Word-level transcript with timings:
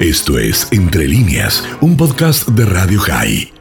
Esto 0.00 0.38
es 0.38 0.66
Entre 0.72 1.06
líneas, 1.06 1.64
un 1.80 1.96
podcast 1.96 2.48
de 2.48 2.64
Radio 2.64 2.98
High. 3.00 3.52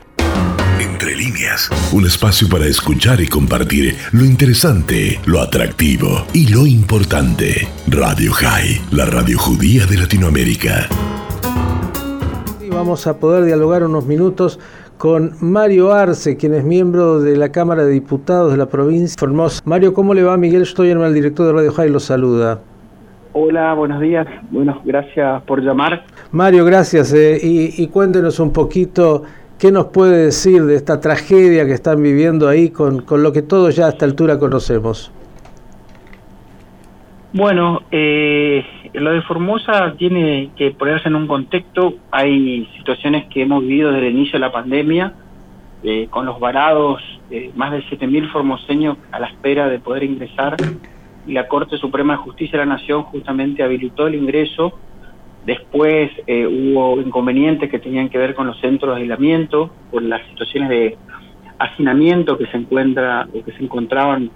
Entre 0.79 1.15
líneas, 1.15 1.69
un 1.91 2.05
espacio 2.05 2.49
para 2.49 2.65
escuchar 2.65 3.21
y 3.21 3.27
compartir 3.27 3.97
lo 4.11 4.25
interesante, 4.25 5.19
lo 5.25 5.41
atractivo 5.41 6.25
y 6.33 6.47
lo 6.47 6.65
importante. 6.65 7.68
Radio 7.88 8.34
High, 8.34 8.82
la 8.91 9.05
radio 9.05 9.38
judía 9.38 9.86
de 9.86 9.98
Latinoamérica. 9.98 10.88
Y 12.62 12.70
vamos 12.70 13.05
a 13.05 13.18
poder 13.18 13.44
dialogar 13.46 13.84
unos 13.84 14.05
minutos 14.05 14.60
con 15.00 15.31
Mario 15.39 15.93
Arce, 15.93 16.36
quien 16.36 16.54
es 16.54 16.66
miembro 16.66 17.21
de 17.21 17.38
la 17.38 17.54
Cámara 17.54 17.86
de 17.86 17.91
Diputados 17.91 18.52
de 18.52 18.57
la 18.57 18.66
provincia 18.66 19.16
de 19.16 19.18
Formosa. 19.18 19.61
Mario, 19.63 19.93
¿cómo 19.93 20.13
le 20.13 20.23
va? 20.23 20.36
Miguel 20.36 20.66
Stoyan, 20.66 20.99
el 21.02 21.13
director 21.13 21.48
de 21.48 21.54
Radio 21.54 21.71
High, 21.71 21.89
lo 21.89 22.02
saluda. 22.02 22.59
Hola, 23.31 23.73
buenos 23.75 24.02
días. 24.02 24.27
Bueno, 24.52 24.81
gracias 24.84 25.41
por 25.44 25.62
llamar. 25.62 26.03
Mario, 26.34 26.66
gracias. 26.66 27.13
Eh, 27.13 27.39
y, 27.41 27.88
cuéntenos 27.88 28.41
un 28.41 28.52
poquito 28.52 29.23
qué 29.58 29.72
nos 29.72 29.85
puede 29.85 30.25
decir 30.25 30.66
de 30.66 30.75
esta 30.75 31.00
tragedia 31.00 31.66
que 31.66 31.72
están 31.72 32.03
viviendo 32.03 32.50
ahí 32.50 32.70
con, 32.70 33.02
con 33.03 33.23
lo 33.23 33.31
que 33.31 33.41
todos 33.41 33.77
ya 33.77 33.86
a 33.86 33.89
esta 33.91 34.03
altura 34.03 34.38
conocemos. 34.38 35.13
Bueno, 37.31 37.83
eh, 37.91 38.65
lo 38.93 39.11
de 39.11 39.21
Formosa 39.21 39.93
tiene 39.97 40.49
que 40.55 40.71
ponerse 40.71 41.09
en 41.09 41.15
un 41.15 41.27
contexto. 41.27 41.93
Hay 42.09 42.67
situaciones 42.77 43.27
que 43.27 43.43
hemos 43.43 43.61
vivido 43.61 43.91
desde 43.91 44.07
el 44.07 44.15
inicio 44.15 44.33
de 44.33 44.39
la 44.39 44.52
pandemia, 44.52 45.13
eh, 45.83 46.07
con 46.09 46.25
los 46.25 46.39
varados, 46.39 47.03
eh, 47.29 47.52
más 47.55 47.71
de 47.71 47.83
7.000 47.83 48.31
formoseños 48.31 48.97
a 49.11 49.19
la 49.19 49.27
espera 49.27 49.69
de 49.69 49.77
poder 49.77 50.05
ingresar. 50.05 50.57
Y 51.27 51.33
la 51.33 51.47
Corte 51.47 51.77
Suprema 51.77 52.13
de 52.13 52.17
Justicia 52.23 52.57
de 52.57 52.65
la 52.65 52.77
Nación 52.77 53.03
justamente 53.03 53.61
habilitó 53.61 54.07
el 54.07 54.16
ingreso. 54.16 54.80
Después 55.45 56.09
eh, 56.25 56.47
hubo 56.47 56.99
inconvenientes 56.99 57.69
que 57.69 57.77
tenían 57.77 58.09
que 58.09 58.17
ver 58.17 58.33
con 58.33 58.47
los 58.47 58.59
centros 58.59 58.95
de 58.95 59.03
aislamiento, 59.03 59.69
por 59.91 60.02
las 60.02 60.25
situaciones 60.30 60.69
de 60.69 60.97
hacinamiento 61.59 62.39
que 62.39 62.47
se 62.47 62.58
encuentra 62.58 63.27
o 63.31 63.43
que 63.45 63.52
se 63.52 63.64
encontraban 63.64 64.31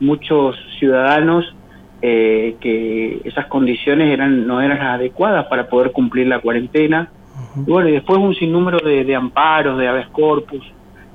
muchos 0.00 0.56
ciudadanos 0.78 1.54
eh, 2.00 2.56
que 2.60 3.20
esas 3.24 3.46
condiciones 3.46 4.12
eran 4.12 4.46
no 4.46 4.60
eran 4.60 4.80
adecuadas 4.80 5.46
para 5.46 5.68
poder 5.68 5.92
cumplir 5.92 6.26
la 6.26 6.40
cuarentena. 6.40 7.10
y 7.56 7.70
bueno, 7.70 7.88
y 7.88 7.92
después 7.92 8.18
un 8.18 8.34
sinnúmero 8.34 8.78
de, 8.78 9.14
amparos, 9.14 9.78
de 9.78 9.88
habeas 9.88 10.08
corpus, 10.10 10.64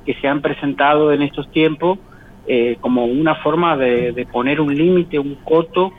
que 0.06 0.14
se 0.16 0.28
han 0.28 0.42
presentado 0.42 1.14
en 1.14 1.22
estos 1.22 1.50
tiempos 1.52 2.00
eh, 2.46 2.78
como 2.82 3.06
una 3.06 3.36
forma 3.36 3.78
de, 3.78 4.28
poner 4.32 4.60
un 4.60 4.76
límite, 4.76 5.18
un 5.18 5.36
coto 5.36 5.94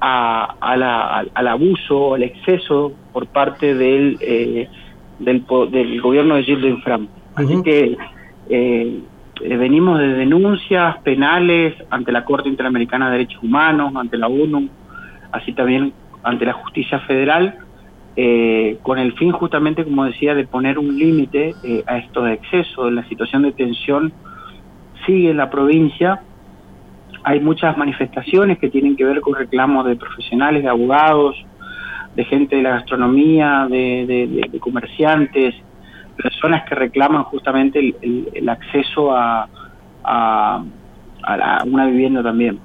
a, 0.00 0.56
al 0.60 1.48
abuso, 1.48 2.14
al 2.14 2.22
exceso 2.22 2.92
por 3.12 3.26
parte 3.26 3.74
del, 3.74 4.18
eh, 4.20 4.68
del, 5.18 6.00
gobierno 6.00 6.34
de 6.36 6.42
Gilles 6.42 6.74
Infram. 6.74 7.08
Así 7.34 7.62
que 7.62 7.96
eh, 8.50 9.00
eh, 9.42 9.56
venimos 9.56 9.98
de 9.98 10.08
denuncias 10.14 10.98
penales 10.98 11.74
ante 11.90 12.12
la 12.12 12.24
Corte 12.24 12.48
Interamericana 12.48 13.06
de 13.06 13.18
Derechos 13.18 13.42
Humanos, 13.42 13.92
ante 13.94 14.16
la 14.16 14.26
ONU, 14.26 14.68
así 15.32 15.52
también 15.52 15.92
ante 16.22 16.44
la 16.44 16.54
justicia 16.54 16.98
federal, 17.00 17.58
eh, 18.16 18.78
con 18.82 18.98
el 18.98 19.12
fin 19.14 19.30
justamente, 19.32 19.84
como 19.84 20.04
decía, 20.04 20.34
de 20.34 20.46
poner 20.46 20.78
un 20.78 20.98
límite 20.98 21.54
eh, 21.62 21.84
a 21.86 21.98
estos 21.98 22.28
excesos. 22.28 22.92
La 22.92 23.06
situación 23.08 23.42
de 23.42 23.52
tensión 23.52 24.12
sigue 25.06 25.30
en 25.30 25.36
la 25.36 25.50
provincia. 25.50 26.22
Hay 27.22 27.40
muchas 27.40 27.76
manifestaciones 27.76 28.58
que 28.58 28.70
tienen 28.70 28.96
que 28.96 29.04
ver 29.04 29.20
con 29.20 29.34
reclamos 29.34 29.86
de 29.86 29.96
profesionales, 29.96 30.62
de 30.62 30.68
abogados, 30.68 31.36
de 32.16 32.24
gente 32.24 32.56
de 32.56 32.62
la 32.62 32.70
gastronomía, 32.70 33.66
de 33.68 34.58
comerciantes, 34.60 35.54
personas 36.22 36.68
que 36.68 36.74
reclaman 36.74 37.24
justamente 37.24 37.94
el, 38.02 38.48
acceso 38.48 39.14
a, 39.14 39.48
a, 40.04 40.62
una 41.66 41.86
vivienda 41.86 42.22
también. 42.22 42.58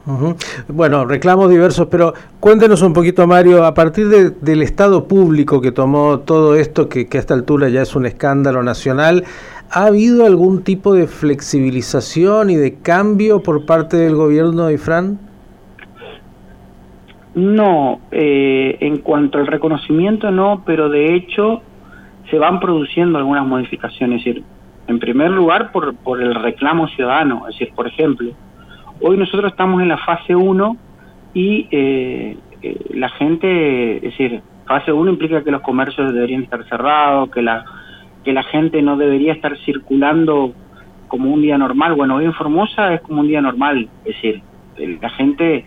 Bueno, 0.67 1.05
reclamos 1.05 1.49
diversos, 1.49 1.87
pero 1.87 2.13
cuéntenos 2.39 2.81
un 2.81 2.93
poquito, 2.93 3.27
Mario, 3.27 3.65
a 3.65 3.73
partir 3.73 4.07
del 4.07 4.61
Estado 4.61 5.07
público 5.07 5.59
que 5.59 5.71
tomó 5.71 6.19
todo 6.19 6.55
esto, 6.55 6.87
que, 6.87 7.07
a 7.11 7.17
esta 7.17 7.33
altura 7.33 7.69
ya 7.69 7.81
es 7.81 7.95
un 7.95 8.05
escándalo 8.05 8.63
nacional, 8.63 9.25
¿ha 9.69 9.85
habido 9.85 10.25
algún 10.25 10.63
tipo 10.63 10.93
de 10.93 11.07
flexibilización 11.07 12.49
y 12.49 12.55
de 12.55 12.75
cambio 12.75 13.43
por 13.43 13.65
parte 13.65 13.97
del 13.97 14.15
gobierno 14.15 14.67
de 14.67 14.75
Ifran? 14.75 15.19
No, 17.35 17.99
eh, 18.11 18.77
en 18.79 18.99
cuanto 18.99 19.39
al 19.39 19.47
reconocimiento 19.47 20.29
no, 20.29 20.61
pero 20.65 20.89
de 20.89 21.15
hecho 21.15 21.63
se 22.29 22.37
van 22.37 22.59
produciendo 22.59 23.17
algunas 23.17 23.45
modificaciones. 23.45 24.19
Es 24.19 24.25
decir, 24.25 24.43
en 24.87 24.99
primer 24.99 25.31
lugar, 25.31 25.71
por, 25.71 25.95
por 25.95 26.21
el 26.21 26.35
reclamo 26.35 26.87
ciudadano. 26.89 27.47
Es 27.49 27.57
decir, 27.57 27.73
por 27.75 27.87
ejemplo, 27.87 28.31
hoy 29.01 29.17
nosotros 29.17 29.51
estamos 29.51 29.81
en 29.81 29.89
la 29.89 29.97
fase 29.97 30.35
1 30.35 30.77
y 31.33 31.67
eh, 31.71 32.37
eh, 32.61 32.77
la 32.93 33.09
gente, 33.09 33.97
es 33.97 34.03
decir, 34.03 34.41
fase 34.65 34.91
1 34.91 35.11
implica 35.11 35.43
que 35.43 35.51
los 35.51 35.61
comercios 35.61 36.13
deberían 36.13 36.43
estar 36.43 36.63
cerrados, 36.67 37.29
que 37.29 37.41
la, 37.41 37.65
que 38.23 38.33
la 38.33 38.43
gente 38.43 38.81
no 38.81 38.97
debería 38.97 39.33
estar 39.33 39.57
circulando 39.59 40.53
como 41.07 41.31
un 41.31 41.41
día 41.41 41.57
normal. 41.57 41.93
Bueno, 41.95 42.15
hoy 42.15 42.25
en 42.25 42.33
Formosa 42.33 42.93
es 42.93 43.01
como 43.01 43.21
un 43.21 43.27
día 43.27 43.41
normal, 43.41 43.89
es 44.05 44.15
decir, 44.15 44.41
la 45.01 45.09
gente 45.11 45.65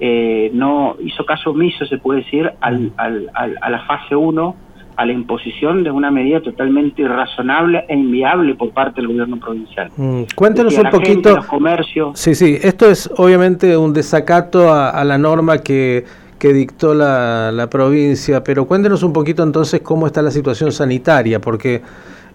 eh, 0.00 0.50
no 0.54 0.96
hizo 1.00 1.26
caso 1.26 1.50
omiso, 1.50 1.84
se 1.84 1.98
puede 1.98 2.20
decir, 2.20 2.50
al, 2.60 2.92
al, 2.96 3.30
a 3.34 3.70
la 3.70 3.80
fase 3.80 4.16
1 4.16 4.67
a 4.98 5.06
la 5.06 5.12
imposición 5.12 5.84
de 5.84 5.92
una 5.92 6.10
medida 6.10 6.40
totalmente 6.42 7.02
irrazonable 7.02 7.84
e 7.88 7.94
inviable 7.94 8.56
por 8.56 8.72
parte 8.72 9.00
del 9.00 9.06
gobierno 9.06 9.38
provincial. 9.38 9.92
Mm, 9.96 10.22
cuéntenos 10.34 10.76
un 10.76 10.90
poquito. 10.90 11.36
los 11.36 11.46
comercios. 11.46 12.18
Sí, 12.18 12.34
sí, 12.34 12.58
esto 12.60 12.90
es 12.90 13.08
obviamente 13.16 13.76
un 13.76 13.92
desacato 13.92 14.74
a, 14.74 15.04
la 15.04 15.16
norma 15.16 15.58
que, 15.58 16.04
que 16.40 16.52
dictó 16.52 16.94
la, 16.94 17.52
la, 17.52 17.70
provincia, 17.70 18.42
pero 18.42 18.64
cuéntenos 18.66 19.04
un 19.04 19.12
poquito 19.12 19.44
entonces 19.44 19.82
cómo 19.82 20.08
está 20.08 20.20
la 20.20 20.32
situación 20.32 20.72
sanitaria, 20.72 21.40
porque, 21.40 21.80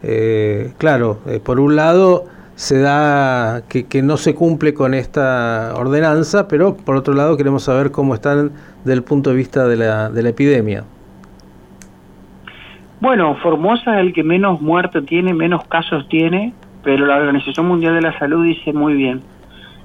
eh, 0.01 0.71
claro, 0.77 1.19
eh, 1.27 1.41
por 1.43 1.59
un 1.59 1.75
lado 1.75 2.27
se 2.55 2.79
da 2.79 3.63
que, 3.67 3.87
que 3.87 4.01
no 4.01 4.15
se 4.15 4.35
cumple 4.35 4.73
con 4.73 4.93
esta 4.93 5.73
ordenanza, 5.75 6.47
pero 6.47 6.77
por 6.77 6.95
otro 6.95 7.13
lado 7.13 7.35
queremos 7.35 7.63
saber 7.63 7.91
cómo 7.91 8.13
están 8.15 8.51
desde 8.85 8.93
el 8.93 9.03
punto 9.03 9.31
de 9.31 9.35
vista 9.35 9.67
de 9.67 9.75
la, 9.75 10.09
de 10.09 10.23
la 10.23 10.29
epidemia. 10.29 10.85
Bueno, 13.03 13.35
Formosa 13.43 13.95
es 13.95 13.99
el 13.99 14.13
que 14.13 14.23
menos 14.23 14.61
muertos 14.61 15.05
tiene, 15.05 15.33
menos 15.33 15.65
casos 15.65 16.07
tiene, 16.07 16.53
pero 16.85 17.05
la 17.05 17.17
Organización 17.17 17.67
Mundial 17.67 17.95
de 17.95 18.01
la 18.01 18.17
Salud 18.17 18.45
dice 18.45 18.71
muy 18.71 18.93
bien 18.93 19.19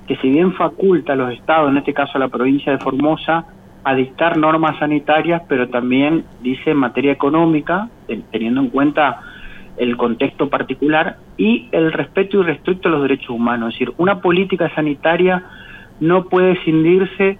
que 0.06 0.14
si 0.18 0.30
bien 0.30 0.52
faculta 0.52 1.14
a 1.14 1.16
los 1.16 1.32
estados, 1.32 1.68
en 1.68 1.78
este 1.78 1.92
caso 1.92 2.12
a 2.14 2.20
la 2.20 2.28
provincia 2.28 2.70
de 2.70 2.78
Formosa, 2.78 3.44
a 3.82 3.94
dictar 3.96 4.36
normas 4.36 4.78
sanitarias, 4.78 5.42
pero 5.48 5.68
también 5.68 6.26
dice 6.42 6.70
en 6.70 6.76
materia 6.76 7.10
económica, 7.10 7.88
teniendo 8.30 8.60
en 8.60 8.68
cuenta 8.68 9.18
el 9.78 9.96
contexto 9.96 10.48
particular 10.48 11.16
y 11.36 11.68
el 11.72 11.92
respeto 11.92 12.38
irrestricto 12.38 12.86
a 12.86 12.92
los 12.92 13.02
derechos 13.02 13.30
humanos. 13.30 13.74
Es 13.74 13.80
decir, 13.80 13.94
una 13.98 14.20
política 14.20 14.72
sanitaria 14.76 15.42
no 15.98 16.26
puede 16.26 16.52
escindirse 16.52 17.36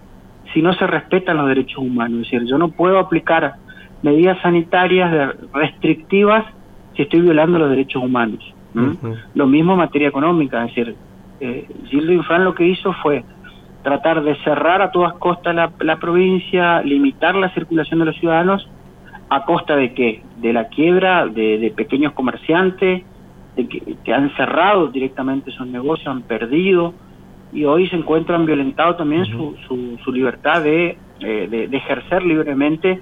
si 0.53 0.61
no 0.61 0.73
se 0.73 0.89
respetan 0.89 1.37
los 1.37 1.47
derechos 1.47 1.79
humanos. 1.79 2.23
Es 2.23 2.33
decir, 2.33 2.49
yo 2.49 2.59
no 2.59 2.71
puedo 2.71 2.99
aplicar 2.99 3.55
medidas 4.03 4.41
sanitarias 4.43 5.37
restrictivas 5.53 6.45
si 6.95 7.03
estoy 7.03 7.21
violando 7.21 7.59
los 7.59 7.71
derechos 7.71 8.03
humanos. 8.03 8.55
Lo 9.35 9.47
mismo 9.47 9.73
en 9.73 9.79
materia 9.79 10.09
económica, 10.09 10.65
es 10.65 10.75
decir, 10.75 10.97
eh, 11.41 11.67
Gildo 11.87 12.13
Infran 12.13 12.45
lo 12.45 12.55
que 12.55 12.65
hizo 12.65 12.93
fue 13.03 13.25
tratar 13.83 14.23
de 14.23 14.37
cerrar 14.43 14.83
a 14.83 14.91
todas 14.91 15.15
costas 15.15 15.55
la, 15.55 15.97
provincia, 15.99 16.83
limitar 16.83 17.35
la 17.35 17.53
circulación 17.55 18.01
de 18.01 18.07
los 18.07 18.17
ciudadanos, 18.17 18.69
a 19.31 19.45
costa 19.45 19.77
de 19.77 19.95
qué? 19.95 20.23
De 20.39 20.53
la 20.53 20.69
quiebra 20.69 21.27
de, 21.27 21.73
pequeños 21.77 22.13
comerciantes, 22.13 23.05
de 23.57 23.69
que, 23.69 24.13
han 24.13 24.35
cerrado 24.37 24.89
directamente 24.89 25.51
sus 25.53 25.67
negocios, 25.67 26.09
han 26.09 26.23
perdido, 26.23 26.95
y 27.53 27.65
hoy 27.65 27.89
se 27.89 27.97
encuentran 27.97 28.45
violentados 28.45 28.99
también 28.99 29.25
su, 29.25 29.57
su, 30.05 30.13
libertad 30.13 30.63
de, 30.63 30.99
eh, 31.21 31.49
de, 31.51 31.69
de 31.69 31.77
ejercer 31.77 32.23
libremente 32.25 33.01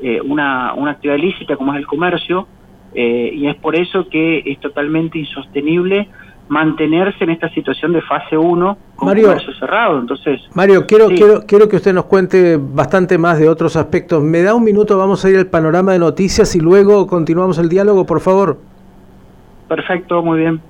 eh, 0.00 0.20
una, 0.20 0.74
una 0.74 0.92
actividad 0.92 1.16
ilícita 1.16 1.56
como 1.56 1.72
es 1.72 1.78
el 1.78 1.86
comercio, 1.86 2.46
eh, 2.94 3.30
y 3.34 3.46
es 3.46 3.56
por 3.56 3.76
eso 3.76 4.08
que 4.08 4.42
es 4.44 4.58
totalmente 4.60 5.18
insostenible 5.18 6.08
mantenerse 6.48 7.24
en 7.24 7.30
esta 7.30 7.48
situación 7.50 7.92
de 7.92 8.00
fase 8.02 8.36
1 8.36 8.78
con 8.96 9.06
Mario, 9.06 9.28
comercio 9.28 9.54
cerrado. 9.54 9.98
Entonces, 9.98 10.40
Mario, 10.54 10.86
quiero, 10.86 11.08
quiero, 11.08 11.42
quiero 11.46 11.68
que 11.68 11.76
usted 11.76 11.92
nos 11.92 12.06
cuente 12.06 12.58
bastante 12.58 13.18
más 13.18 13.38
de 13.38 13.48
otros 13.48 13.76
aspectos. 13.76 14.22
Me 14.22 14.42
da 14.42 14.54
un 14.54 14.64
minuto, 14.64 14.96
vamos 14.96 15.24
a 15.24 15.30
ir 15.30 15.36
al 15.36 15.46
panorama 15.46 15.92
de 15.92 15.98
noticias 15.98 16.56
y 16.56 16.60
luego 16.60 17.06
continuamos 17.06 17.58
el 17.58 17.68
diálogo, 17.68 18.06
por 18.06 18.20
favor. 18.20 18.58
Perfecto, 19.68 20.22
muy 20.22 20.40
bien. 20.40 20.60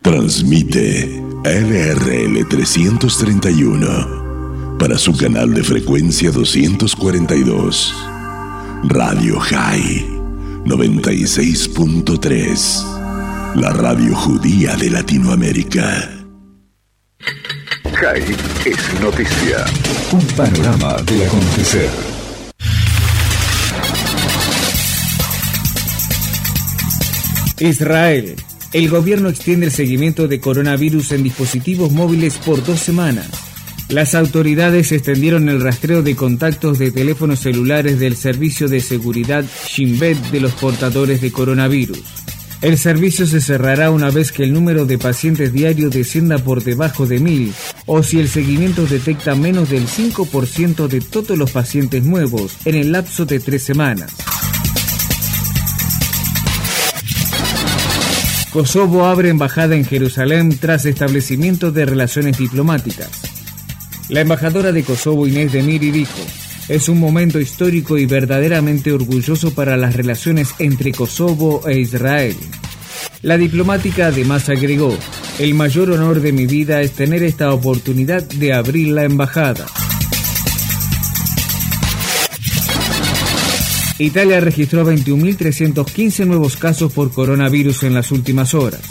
Transmite 0.00 1.22
LRL 1.44 2.48
331 2.48 4.21
para 4.82 4.98
su 4.98 5.16
canal 5.16 5.54
de 5.54 5.62
frecuencia 5.62 6.32
242. 6.32 7.94
Radio 8.82 9.38
High 9.38 10.04
96.3. 10.64 13.54
La 13.54 13.70
radio 13.70 14.12
judía 14.16 14.74
de 14.74 14.90
Latinoamérica. 14.90 16.10
High 17.94 18.24
es 18.64 19.00
noticia. 19.00 19.64
Un 20.10 20.26
panorama 20.36 20.96
del 21.02 21.28
acontecer. 21.28 21.88
Israel. 27.60 28.34
El 28.72 28.88
gobierno 28.88 29.28
extiende 29.28 29.66
el 29.66 29.72
seguimiento 29.72 30.26
de 30.26 30.40
coronavirus 30.40 31.12
en 31.12 31.22
dispositivos 31.22 31.92
móviles 31.92 32.36
por 32.38 32.64
dos 32.64 32.80
semanas. 32.80 33.51
Las 33.92 34.14
autoridades 34.14 34.90
extendieron 34.90 35.50
el 35.50 35.60
rastreo 35.60 36.02
de 36.02 36.16
contactos 36.16 36.78
de 36.78 36.90
teléfonos 36.90 37.40
celulares 37.40 38.00
del 38.00 38.16
Servicio 38.16 38.66
de 38.66 38.80
Seguridad 38.80 39.44
Shinbet 39.66 40.16
de 40.30 40.40
los 40.40 40.52
portadores 40.52 41.20
de 41.20 41.30
coronavirus. 41.30 42.02
El 42.62 42.78
servicio 42.78 43.26
se 43.26 43.42
cerrará 43.42 43.90
una 43.90 44.10
vez 44.10 44.32
que 44.32 44.44
el 44.44 44.54
número 44.54 44.86
de 44.86 44.96
pacientes 44.96 45.52
diarios 45.52 45.92
descienda 45.92 46.38
por 46.38 46.64
debajo 46.64 47.04
de 47.06 47.20
mil 47.20 47.52
o 47.84 48.02
si 48.02 48.18
el 48.18 48.28
seguimiento 48.28 48.86
detecta 48.86 49.34
menos 49.34 49.68
del 49.68 49.86
5% 49.86 50.88
de 50.88 51.02
todos 51.02 51.36
los 51.36 51.50
pacientes 51.50 52.02
nuevos 52.02 52.56
en 52.64 52.76
el 52.76 52.92
lapso 52.92 53.26
de 53.26 53.40
tres 53.40 53.62
semanas. 53.62 54.10
Kosovo 58.54 59.04
abre 59.04 59.28
embajada 59.28 59.76
en 59.76 59.84
Jerusalén 59.84 60.56
tras 60.58 60.86
establecimiento 60.86 61.72
de 61.72 61.84
relaciones 61.84 62.38
diplomáticas. 62.38 63.41
La 64.12 64.20
embajadora 64.20 64.72
de 64.72 64.82
Kosovo 64.82 65.26
Inés 65.26 65.52
Demiri 65.52 65.90
dijo, 65.90 66.20
es 66.68 66.90
un 66.90 67.00
momento 67.00 67.40
histórico 67.40 67.96
y 67.96 68.04
verdaderamente 68.04 68.92
orgulloso 68.92 69.54
para 69.54 69.78
las 69.78 69.96
relaciones 69.96 70.54
entre 70.58 70.92
Kosovo 70.92 71.66
e 71.66 71.80
Israel. 71.80 72.36
La 73.22 73.38
diplomática 73.38 74.08
además 74.08 74.50
agregó, 74.50 74.94
el 75.38 75.54
mayor 75.54 75.92
honor 75.92 76.20
de 76.20 76.30
mi 76.32 76.44
vida 76.44 76.82
es 76.82 76.92
tener 76.92 77.22
esta 77.22 77.54
oportunidad 77.54 78.22
de 78.22 78.52
abrir 78.52 78.88
la 78.88 79.04
embajada. 79.04 79.64
Italia 83.96 84.40
registró 84.40 84.84
21.315 84.84 86.26
nuevos 86.26 86.58
casos 86.58 86.92
por 86.92 87.12
coronavirus 87.12 87.84
en 87.84 87.94
las 87.94 88.12
últimas 88.12 88.52
horas. 88.52 88.82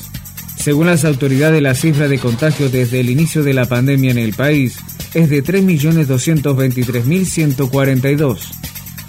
Según 0.58 0.88
las 0.88 1.06
autoridades, 1.06 1.62
la 1.62 1.76
cifra 1.76 2.08
de 2.08 2.18
contagios 2.18 2.72
desde 2.72 3.02
el 3.02 3.12
inicio 3.12 3.44
de 3.44 3.54
la 3.54 3.66
pandemia 3.66 4.10
en 4.10 4.18
el 4.18 4.34
país 4.34 4.80
es 5.14 5.30
de 5.30 5.44
3.223.142. 5.44 8.40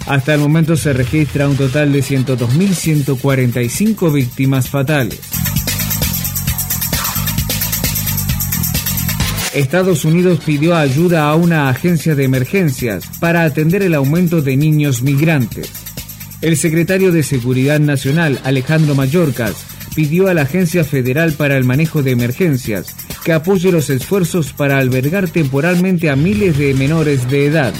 Hasta 0.05 0.33
el 0.33 0.41
momento 0.41 0.75
se 0.75 0.91
registra 0.91 1.47
un 1.47 1.55
total 1.55 1.93
de 1.93 2.03
102.145 2.03 4.13
víctimas 4.13 4.69
fatales. 4.69 5.21
Estados 9.53 10.03
Unidos 10.03 10.41
pidió 10.45 10.75
ayuda 10.75 11.29
a 11.29 11.35
una 11.35 11.69
agencia 11.69 12.15
de 12.15 12.23
emergencias 12.23 13.05
para 13.19 13.43
atender 13.43 13.83
el 13.83 13.93
aumento 13.93 14.41
de 14.41 14.57
niños 14.57 15.03
migrantes. 15.03 15.69
El 16.41 16.57
secretario 16.57 17.11
de 17.11 17.21
Seguridad 17.23 17.79
Nacional, 17.79 18.39
Alejandro 18.43 18.95
Mayorkas, 18.95 19.53
pidió 19.95 20.27
a 20.27 20.33
la 20.33 20.41
Agencia 20.41 20.83
Federal 20.83 21.33
para 21.33 21.55
el 21.55 21.63
Manejo 21.63 22.01
de 22.01 22.11
Emergencias 22.11 22.95
que 23.23 23.33
apoye 23.33 23.71
los 23.71 23.89
esfuerzos 23.89 24.53
para 24.53 24.77
albergar 24.77 25.29
temporalmente 25.29 26.09
a 26.09 26.15
miles 26.15 26.57
de 26.57 26.73
menores 26.73 27.29
de 27.29 27.45
edad. 27.45 27.73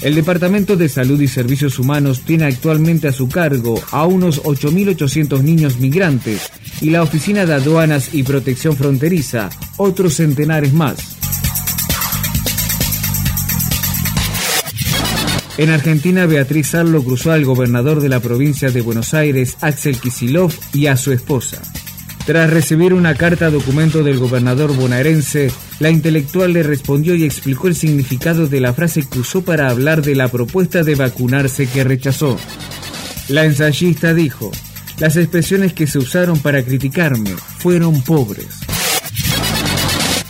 El 0.00 0.14
Departamento 0.14 0.76
de 0.76 0.88
Salud 0.88 1.20
y 1.20 1.28
Servicios 1.28 1.78
Humanos 1.78 2.22
tiene 2.22 2.44
actualmente 2.44 3.08
a 3.08 3.12
su 3.12 3.28
cargo 3.28 3.82
a 3.90 4.06
unos 4.06 4.42
8.800 4.42 5.42
niños 5.42 5.78
migrantes 5.78 6.50
y 6.80 6.88
la 6.90 7.02
Oficina 7.02 7.44
de 7.44 7.54
Aduanas 7.54 8.14
y 8.14 8.22
Protección 8.22 8.76
Fronteriza 8.76 9.50
otros 9.76 10.14
centenares 10.14 10.72
más. 10.72 11.16
En 15.58 15.68
Argentina, 15.68 16.24
Beatriz 16.24 16.74
Arlo 16.74 17.04
cruzó 17.04 17.32
al 17.32 17.44
gobernador 17.44 18.00
de 18.00 18.08
la 18.08 18.20
provincia 18.20 18.70
de 18.70 18.80
Buenos 18.80 19.12
Aires, 19.12 19.58
Axel 19.60 20.00
Kisilov, 20.00 20.54
y 20.72 20.86
a 20.86 20.96
su 20.96 21.12
esposa. 21.12 21.60
Tras 22.30 22.48
recibir 22.48 22.94
una 22.94 23.16
carta 23.16 23.50
documento 23.50 24.04
del 24.04 24.20
gobernador 24.20 24.72
bonaerense, 24.76 25.50
la 25.80 25.90
intelectual 25.90 26.52
le 26.52 26.62
respondió 26.62 27.16
y 27.16 27.24
explicó 27.24 27.66
el 27.66 27.74
significado 27.74 28.46
de 28.46 28.60
la 28.60 28.72
frase 28.72 29.04
que 29.04 29.18
usó 29.18 29.42
para 29.42 29.68
hablar 29.68 30.02
de 30.02 30.14
la 30.14 30.28
propuesta 30.28 30.84
de 30.84 30.94
vacunarse 30.94 31.66
que 31.66 31.82
rechazó. 31.82 32.38
La 33.26 33.44
ensayista 33.44 34.14
dijo, 34.14 34.52
las 35.00 35.16
expresiones 35.16 35.72
que 35.72 35.88
se 35.88 35.98
usaron 35.98 36.38
para 36.38 36.62
criticarme 36.62 37.30
fueron 37.58 38.00
pobres. 38.02 38.60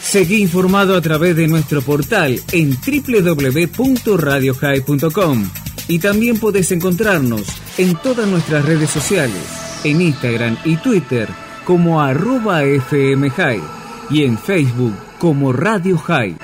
Seguí 0.00 0.40
informado 0.40 0.96
a 0.96 1.02
través 1.02 1.36
de 1.36 1.48
nuestro 1.48 1.82
portal 1.82 2.40
en 2.52 2.78
www.radiohigh.com 2.80 5.50
y 5.86 5.98
también 5.98 6.38
podés 6.38 6.72
encontrarnos 6.72 7.42
en 7.76 7.94
todas 7.96 8.26
nuestras 8.26 8.64
redes 8.64 8.88
sociales, 8.88 9.42
en 9.84 10.00
Instagram 10.00 10.56
y 10.64 10.76
Twitter 10.76 11.28
como 11.70 12.00
arroba 12.00 12.62
fmhigh 12.62 13.62
y 14.10 14.24
en 14.24 14.36
Facebook 14.36 14.92
como 15.20 15.52
Radio 15.52 15.96
High. 15.98 16.36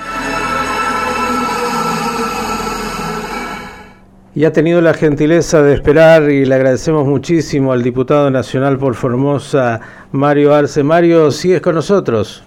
Y 4.33 4.45
ha 4.45 4.53
tenido 4.53 4.79
la 4.79 4.93
gentileza 4.93 5.61
de 5.61 5.73
esperar 5.73 6.31
y 6.31 6.45
le 6.45 6.55
agradecemos 6.55 7.05
muchísimo 7.05 7.73
al 7.73 7.83
diputado 7.83 8.31
nacional 8.31 8.77
por 8.77 8.95
Formosa, 8.95 9.81
Mario 10.13 10.55
Arce. 10.55 10.81
Mario, 10.81 11.29
¿sigues 11.31 11.59
con 11.59 11.75
nosotros? 11.75 12.46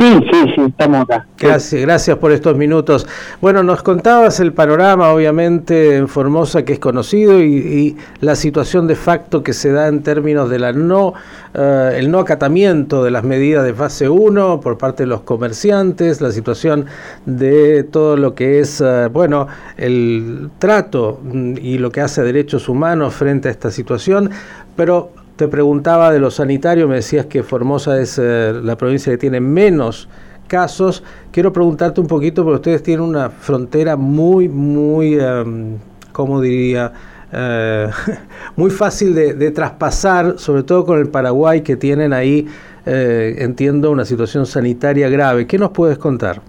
Sí, 0.00 0.18
sí, 0.32 0.52
sí, 0.54 0.62
estamos 0.62 1.02
acá. 1.02 1.26
Gracias, 1.38 1.82
gracias 1.82 2.16
por 2.16 2.32
estos 2.32 2.56
minutos. 2.56 3.06
Bueno, 3.42 3.62
nos 3.62 3.82
contabas 3.82 4.40
el 4.40 4.54
panorama, 4.54 5.10
obviamente, 5.10 5.96
en 5.96 6.08
Formosa, 6.08 6.64
que 6.64 6.72
es 6.72 6.78
conocido, 6.78 7.38
y, 7.38 7.98
la 8.22 8.34
situación 8.34 8.86
de 8.86 8.96
facto 8.96 9.42
que 9.42 9.52
se 9.52 9.72
da 9.72 9.88
en 9.88 10.02
términos 10.02 10.48
de 10.48 10.58
la 10.58 10.72
no, 10.72 11.12
eh, 11.52 11.96
el 11.98 12.10
no 12.10 12.20
acatamiento 12.20 13.04
de 13.04 13.10
las 13.10 13.24
medidas 13.24 13.62
de 13.62 13.74
fase 13.74 14.08
1 14.08 14.60
por 14.62 14.78
parte 14.78 15.02
de 15.02 15.08
los 15.08 15.20
comerciantes, 15.20 16.22
la 16.22 16.32
situación 16.32 16.86
de 17.26 17.84
todo 17.84 18.16
lo 18.16 18.34
que 18.34 18.60
es, 18.60 18.80
eh, 18.80 19.08
bueno, 19.12 19.48
el 19.76 20.48
trato 20.58 21.20
mm, 21.22 21.58
y 21.60 21.76
lo 21.76 21.92
que 21.92 22.00
hace 22.00 22.22
derechos 22.22 22.70
humanos 22.70 23.12
frente 23.12 23.48
a 23.48 23.50
esta 23.50 23.70
situación, 23.70 24.30
pero 24.76 25.12
te 25.40 25.48
preguntaba 25.48 26.12
de 26.12 26.18
lo 26.20 26.30
sanitario, 26.30 26.86
me 26.86 26.96
decías 26.96 27.24
que 27.24 27.42
Formosa 27.42 27.98
es 27.98 28.20
eh, 28.22 28.52
la 28.62 28.76
provincia 28.76 29.10
que 29.10 29.16
tiene 29.16 29.40
menos 29.40 30.06
casos. 30.48 31.02
Quiero 31.32 31.50
preguntarte 31.50 31.98
un 31.98 32.06
poquito, 32.06 32.44
porque 32.44 32.56
ustedes 32.56 32.82
tienen 32.82 33.06
una 33.06 33.30
frontera 33.30 33.96
muy, 33.96 34.50
muy, 34.50 35.16
um, 35.16 35.78
¿cómo 36.12 36.42
diría? 36.42 36.92
Eh, 37.32 37.88
muy 38.56 38.68
fácil 38.68 39.14
de, 39.14 39.50
traspasar, 39.50 40.38
sobre 40.38 40.62
todo 40.62 40.84
con 40.84 40.98
el 40.98 41.08
Paraguay, 41.08 41.62
que 41.62 41.74
tienen 41.74 42.12
ahí, 42.12 42.46
eh, 42.84 43.36
entiendo, 43.38 43.90
una 43.90 44.04
situación 44.04 44.44
sanitaria 44.44 45.08
grave. 45.08 45.46
¿Qué 45.46 45.56
nos 45.56 45.70
puedes 45.70 45.96
contar? 45.96 46.42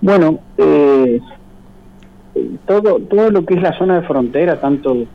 Bueno, 0.00 0.38
todo, 2.64 2.98
todo 3.00 3.30
lo 3.30 3.44
que 3.44 3.56
es 3.56 3.62
la 3.62 3.76
zona 3.76 4.00
de 4.00 4.06
frontera, 4.06 4.58
tanto 4.58 5.06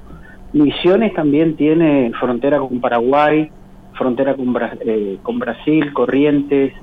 Misiones 0.53 1.13
también 1.13 1.55
tiene 1.55 2.11
frontera 2.19 2.59
con 2.59 2.81
Paraguay, 2.81 3.49
frontera 3.93 4.33
con, 4.33 4.53
eh, 4.81 5.17
con 5.21 5.39
Brasil, 5.39 5.93
Corrientes, 5.93 6.73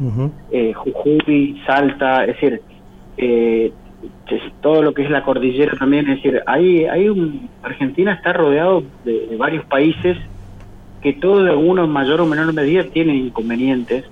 eh, 0.50 0.72
Jujuy, 0.72 1.60
Salta, 1.66 2.25
es 2.25 2.28
decir, 2.28 2.62
eh, 3.16 3.72
todo 4.62 4.82
lo 4.82 4.94
que 4.94 5.02
es 5.02 5.10
la 5.10 5.22
cordillera 5.22 5.76
también, 5.76 6.08
es 6.08 6.22
decir, 6.22 6.40
hay, 6.46 6.84
hay 6.84 7.08
un, 7.08 7.48
Argentina 7.62 8.12
está 8.12 8.32
rodeado 8.32 8.84
de, 9.04 9.37
varios 9.37 9.64
países 9.66 10.16
que 11.02 11.12
todos 11.12 11.44
de 11.44 11.50
alguna 11.50 11.87
mayor 11.87 12.20
o 12.20 12.26
menor 12.26 12.52
medida 12.52 12.84
tienen 12.84 13.16
inconvenientes. 13.16 14.04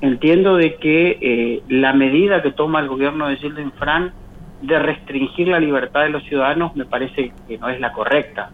Entiendo 0.00 0.56
de 0.56 0.74
que 0.74 1.62
la 1.68 1.92
medida 1.94 2.42
que 2.42 2.50
toma 2.50 2.80
el 2.80 2.88
gobierno 2.88 3.28
de 3.28 3.36
Gilden 3.36 3.72
Fran 3.72 4.12
de 4.60 4.78
restringir 4.78 5.48
la 5.48 5.58
libertad 5.58 6.02
de 6.02 6.10
los 6.10 6.22
ciudadanos 6.24 6.76
me 6.76 6.84
parece 6.84 7.32
que 7.48 7.58
no 7.58 7.68
es 7.68 7.80
la 7.80 7.92
correcta 7.92 8.50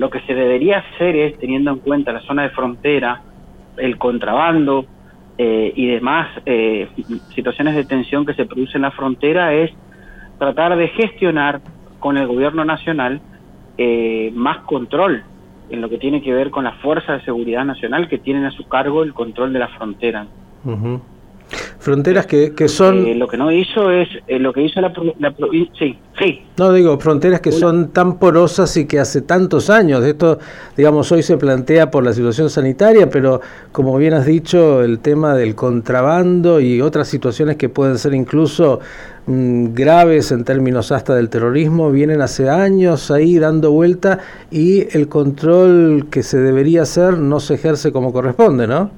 lo 0.00 0.08
que 0.08 0.20
se 0.20 0.34
debería 0.34 0.78
hacer 0.78 1.14
es, 1.14 1.38
teniendo 1.38 1.70
en 1.70 1.78
cuenta 1.78 2.10
la 2.10 2.22
zona 2.22 2.44
de 2.44 2.48
frontera, 2.48 3.20
el 3.76 3.98
contrabando 3.98 4.86
eh, 5.36 5.74
y 5.76 5.88
demás 5.88 6.26
eh, 6.46 6.88
situaciones 7.34 7.74
de 7.74 7.84
tensión 7.84 8.24
que 8.24 8.32
se 8.32 8.46
producen 8.46 8.76
en 8.76 8.82
la 8.82 8.92
frontera, 8.92 9.52
es 9.52 9.70
tratar 10.38 10.74
de 10.78 10.88
gestionar 10.88 11.60
con 11.98 12.16
el 12.16 12.26
gobierno 12.26 12.64
nacional 12.64 13.20
eh, 13.76 14.32
más 14.34 14.60
control 14.60 15.22
en 15.68 15.82
lo 15.82 15.90
que 15.90 15.98
tiene 15.98 16.22
que 16.22 16.32
ver 16.32 16.50
con 16.50 16.64
las 16.64 16.78
fuerzas 16.80 17.18
de 17.18 17.24
seguridad 17.26 17.66
nacional 17.66 18.08
que 18.08 18.16
tienen 18.16 18.46
a 18.46 18.52
su 18.52 18.66
cargo 18.68 19.02
el 19.02 19.12
control 19.12 19.52
de 19.52 19.58
la 19.58 19.68
frontera. 19.68 20.26
Fronteras 21.80 22.26
que, 22.26 22.52
que 22.54 22.68
son... 22.68 23.06
Eh, 23.06 23.14
lo 23.14 23.26
que 23.26 23.38
no 23.38 23.50
hizo 23.50 23.90
es, 23.90 24.06
eh, 24.28 24.38
lo 24.38 24.52
que 24.52 24.62
hizo 24.62 24.82
la, 24.82 24.92
provincia... 24.92 25.72
Sí, 25.78 25.98
sí. 26.18 26.42
No, 26.58 26.74
digo, 26.74 27.00
fronteras 27.00 27.40
que 27.40 27.52
son 27.52 27.88
tan 27.88 28.18
porosas 28.18 28.76
y 28.76 28.86
que 28.86 29.00
hace 29.00 29.22
tantos 29.22 29.70
años, 29.70 30.04
esto, 30.04 30.38
digamos, 30.76 31.10
hoy 31.10 31.22
se 31.22 31.38
plantea 31.38 31.90
por 31.90 32.04
la 32.04 32.12
situación 32.12 32.50
sanitaria, 32.50 33.08
pero 33.08 33.40
como 33.72 33.96
bien 33.96 34.12
has 34.12 34.26
dicho, 34.26 34.82
el 34.82 34.98
tema 34.98 35.34
del 35.34 35.54
contrabando 35.54 36.60
y 36.60 36.82
otras 36.82 37.08
situaciones 37.08 37.56
que 37.56 37.70
pueden 37.70 37.96
ser 37.96 38.12
incluso 38.12 38.80
mm, 39.24 39.72
graves 39.72 40.32
en 40.32 40.44
términos 40.44 40.92
hasta 40.92 41.14
del 41.14 41.30
terrorismo, 41.30 41.90
vienen 41.90 42.20
hace 42.20 42.50
años 42.50 43.10
ahí 43.10 43.38
dando 43.38 43.72
vuelta 43.72 44.18
y 44.50 44.82
el 44.94 45.08
control 45.08 46.08
que 46.10 46.22
se 46.22 46.36
debería 46.40 46.82
hacer 46.82 47.16
no 47.16 47.40
se 47.40 47.54
ejerce 47.54 47.90
como 47.90 48.12
corresponde, 48.12 48.66
¿no? 48.66 48.90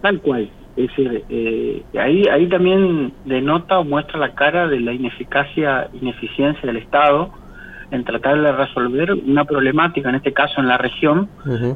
Tal 0.00 0.22
cual. 0.22 0.50
Es 0.78 0.86
decir, 0.90 1.24
eh, 1.28 1.82
ahí, 1.98 2.22
ahí 2.30 2.46
también 2.46 3.12
denota 3.24 3.80
o 3.80 3.84
muestra 3.84 4.16
la 4.16 4.36
cara 4.36 4.68
de 4.68 4.78
la 4.78 4.92
ineficacia, 4.92 5.88
ineficiencia 6.00 6.64
del 6.64 6.76
Estado 6.76 7.32
en 7.90 8.04
tratar 8.04 8.40
de 8.40 8.52
resolver 8.52 9.12
una 9.12 9.44
problemática, 9.44 10.08
en 10.08 10.14
este 10.14 10.32
caso 10.32 10.60
en 10.60 10.68
la 10.68 10.78
región, 10.78 11.28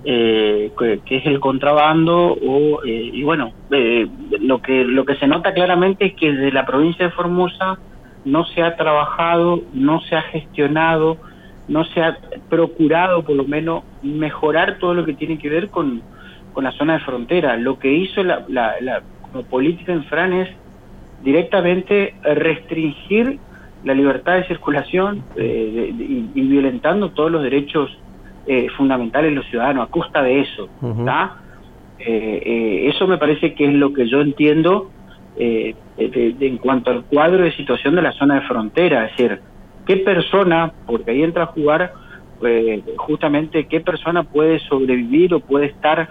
eh, 0.04 0.70
que, 0.78 1.16
es 1.16 1.26
el 1.26 1.40
contrabando 1.40 2.36
o 2.40 2.84
eh, 2.84 3.10
y 3.12 3.24
bueno, 3.24 3.52
lo 3.70 4.62
que 4.62 4.84
lo 4.84 5.04
que 5.04 5.16
se 5.16 5.26
nota 5.26 5.52
claramente 5.52 6.04
es 6.06 6.14
que 6.14 6.32
desde 6.32 6.52
la 6.52 6.64
provincia 6.64 7.06
de 7.06 7.10
Formosa 7.10 7.78
no 8.24 8.44
se 8.44 8.62
ha 8.62 8.76
trabajado, 8.76 9.62
no 9.72 10.00
se 10.02 10.14
ha 10.14 10.22
gestionado, 10.22 11.16
no 11.66 11.84
se 11.86 12.02
ha 12.02 12.18
procurado 12.48 13.24
por 13.24 13.34
lo 13.34 13.44
menos 13.44 13.82
mejorar 14.02 14.78
todo 14.78 14.94
lo 14.94 15.04
que 15.04 15.14
tiene 15.14 15.38
que 15.38 15.48
ver 15.48 15.70
con 15.70 16.02
con 16.52 16.64
la 16.64 16.72
zona 16.72 16.94
de 16.94 17.00
frontera. 17.00 17.56
Lo 17.56 17.78
que 17.78 17.92
hizo 17.92 18.22
la, 18.22 18.44
la, 18.48 19.02
política 19.48 19.92
en 19.92 20.04
Fran 20.04 20.32
es 20.32 20.48
directamente 21.22 22.14
restringir 22.22 23.38
la 23.84 23.94
libertad 23.94 24.34
de 24.34 24.44
circulación 24.44 25.24
eh, 25.36 25.92
y, 26.34 26.40
violentando 26.42 27.10
todos 27.10 27.30
los 27.30 27.42
derechos 27.42 27.96
eh, 28.46 28.68
fundamentales 28.76 29.30
de 29.30 29.36
los 29.36 29.46
ciudadanos 29.46 29.88
a 29.88 29.90
costa 29.90 30.22
de 30.22 30.40
eso. 30.40 30.68
Eh, 31.98 32.90
eso 32.92 33.06
me 33.06 33.18
parece 33.18 33.54
que 33.54 33.64
es 33.64 33.72
lo 33.72 33.92
que 33.92 34.08
yo 34.08 34.20
entiendo 34.20 34.90
en 35.36 36.58
cuanto 36.58 36.90
al 36.90 37.04
cuadro 37.04 37.44
de 37.44 37.52
situación 37.52 37.94
de 37.94 38.02
la 38.02 38.12
zona 38.12 38.34
de 38.34 38.40
frontera, 38.42 39.06
es 39.06 39.16
decir, 39.16 39.40
qué 39.86 39.96
persona, 39.98 40.72
porque 40.86 41.12
ahí 41.12 41.22
entra 41.22 41.44
a 41.44 41.46
jugar 41.46 41.94
justamente 42.96 43.66
qué 43.66 43.80
persona 43.80 44.24
puede 44.24 44.58
sobrevivir 44.60 45.32
o 45.32 45.40
puede 45.40 45.66
estar 45.66 46.08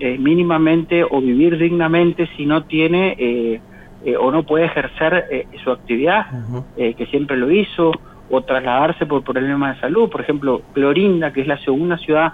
eh, 0.00 0.18
mínimamente 0.18 1.04
o 1.04 1.20
vivir 1.20 1.56
dignamente 1.56 2.28
si 2.36 2.46
no 2.46 2.64
tiene 2.64 3.14
eh, 3.18 3.60
eh, 4.04 4.16
o 4.16 4.32
no 4.32 4.42
puede 4.42 4.66
ejercer 4.66 5.46
su 5.62 5.70
actividad, 5.70 6.26
que 6.76 7.06
siempre 7.06 7.36
lo 7.36 7.50
hizo, 7.50 7.92
o 8.28 8.42
trasladarse 8.42 9.06
por 9.06 9.22
problemas 9.22 9.76
de 9.76 9.80
salud. 9.80 10.10
Por 10.10 10.20
ejemplo, 10.20 10.62
Clorinda, 10.72 11.32
que 11.32 11.42
es 11.42 11.46
la 11.46 11.58
segunda 11.58 11.96
ciudad 11.98 12.32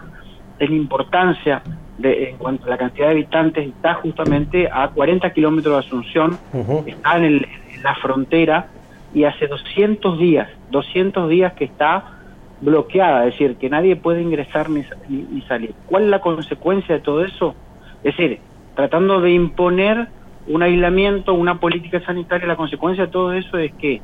en 0.59 0.75
importancia 0.75 1.62
de, 1.99 2.31
en 2.31 2.37
cuanto 2.38 2.67
a 2.67 2.71
la 2.71 2.79
cantidad 2.79 3.07
de 3.07 3.12
habitantes, 3.12 3.69
está 3.69 3.95
justamente 3.95 4.69
a 4.73 4.88
40 4.88 5.33
kilómetros 5.33 5.75
de 5.75 5.87
Asunción, 5.87 6.38
está 6.87 7.19
en, 7.19 7.25
el, 7.25 7.49
en 7.75 7.83
la 7.83 7.95
frontera 7.97 8.69
y 9.14 9.25
hace 9.25 9.47
200 9.47 10.19
días, 10.19 10.49
200 10.71 11.29
días 11.29 11.52
que 11.52 11.64
está 11.64 12.19
bloqueada, 12.61 13.26
es 13.26 13.33
decir, 13.33 13.57
que 13.57 13.71
nadie 13.71 13.97
puede 13.97 14.23
ingresar 14.23 14.69
ni, 14.69 14.85
ni, 15.09 15.40
salir. 15.43 15.75
¿Cuál 15.87 16.05
es 16.05 16.09
la 16.11 16.21
consecuencia 16.21 16.97
de 16.97 17.00
todo 17.00 17.25
eso? 17.25 17.55
Es 18.02 18.17
decir, 18.17 18.40
tratando 18.75 19.21
de 19.21 19.33
imponer 19.33 20.09
un 20.47 20.62
aislamiento, 20.62 21.35
una 21.35 21.59
política 21.59 22.00
sanitaria, 22.05 22.47
la 22.47 22.57
consecuencia 22.57 23.07
de 23.07 23.12
todo 23.12 23.33
eso 23.33 23.57
es 23.59 23.73
que 23.75 24.00